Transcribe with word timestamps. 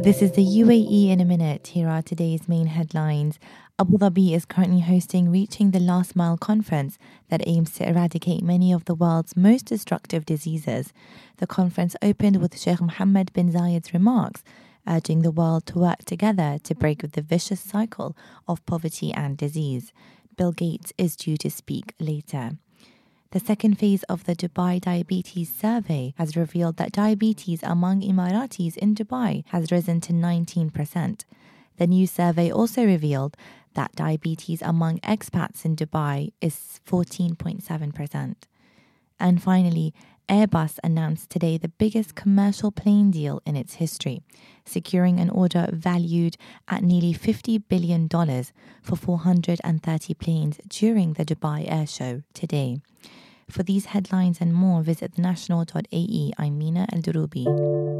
This 0.00 0.22
is 0.22 0.32
the 0.32 0.44
UAE 0.44 1.10
in 1.10 1.20
a 1.20 1.24
minute. 1.24 1.66
Here 1.66 1.88
are 1.88 2.02
today's 2.02 2.48
main 2.48 2.66
headlines. 2.66 3.40
Abu 3.80 3.98
Dhabi 3.98 4.32
is 4.32 4.44
currently 4.44 4.80
hosting 4.80 5.28
Reaching 5.28 5.72
the 5.72 5.80
Last 5.80 6.14
Mile 6.14 6.38
conference 6.38 6.98
that 7.30 7.42
aims 7.46 7.72
to 7.72 7.88
eradicate 7.88 8.44
many 8.44 8.72
of 8.72 8.84
the 8.84 8.94
world's 8.94 9.36
most 9.36 9.66
destructive 9.66 10.24
diseases. 10.24 10.92
The 11.38 11.48
conference 11.48 11.96
opened 12.00 12.36
with 12.36 12.56
Sheikh 12.56 12.80
Mohammed 12.80 13.32
bin 13.32 13.50
Zayed's 13.50 13.92
remarks, 13.92 14.44
urging 14.86 15.22
the 15.22 15.32
world 15.32 15.66
to 15.66 15.80
work 15.80 16.04
together 16.04 16.58
to 16.62 16.74
break 16.76 17.02
the 17.10 17.22
vicious 17.22 17.60
cycle 17.60 18.16
of 18.46 18.64
poverty 18.66 19.12
and 19.12 19.36
disease. 19.36 19.92
Bill 20.36 20.52
Gates 20.52 20.92
is 20.96 21.16
due 21.16 21.36
to 21.38 21.50
speak 21.50 21.94
later. 21.98 22.52
The 23.30 23.40
second 23.40 23.78
phase 23.78 24.04
of 24.04 24.24
the 24.24 24.34
Dubai 24.34 24.80
Diabetes 24.80 25.52
Survey 25.52 26.14
has 26.16 26.34
revealed 26.34 26.78
that 26.78 26.92
diabetes 26.92 27.62
among 27.62 28.00
Emiratis 28.00 28.78
in 28.78 28.94
Dubai 28.94 29.44
has 29.48 29.70
risen 29.70 30.00
to 30.00 30.14
19%. 30.14 31.24
The 31.76 31.86
new 31.86 32.06
survey 32.06 32.50
also 32.50 32.86
revealed 32.86 33.36
that 33.74 33.94
diabetes 33.94 34.62
among 34.62 35.00
expats 35.00 35.66
in 35.66 35.76
Dubai 35.76 36.32
is 36.40 36.80
14.7%. 36.88 38.34
And 39.20 39.42
finally, 39.42 39.92
Airbus 40.26 40.78
announced 40.82 41.28
today 41.28 41.58
the 41.58 41.68
biggest 41.68 42.14
commercial 42.14 42.70
plane 42.70 43.10
deal 43.10 43.42
in 43.44 43.56
its 43.56 43.74
history, 43.74 44.22
securing 44.64 45.20
an 45.20 45.28
order 45.28 45.68
valued 45.70 46.38
at 46.66 46.82
nearly 46.82 47.12
$50 47.12 47.62
billion 47.68 48.08
for 48.08 48.96
430 48.96 50.14
planes 50.14 50.60
during 50.68 51.12
the 51.12 51.26
Dubai 51.26 51.70
Air 51.70 51.86
Show 51.86 52.22
today. 52.32 52.80
For 53.50 53.62
these 53.62 53.86
headlines 53.86 54.40
and 54.40 54.52
more, 54.52 54.82
visit 54.82 55.14
thenational.ae. 55.14 56.32
I'm 56.38 56.58
Mina 56.58 56.86
Aldroubi. 56.92 57.97